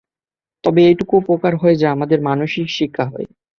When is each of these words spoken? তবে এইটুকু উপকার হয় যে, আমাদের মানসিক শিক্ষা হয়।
তবে 0.63 0.79
এইটুকু 0.83 1.13
উপকার 1.23 1.53
হয় 1.55 1.75
যে, 1.75 1.85
আমাদের 1.87 2.19
মানসিক 2.29 2.67
শিক্ষা 2.77 3.05
হয়। 3.11 3.27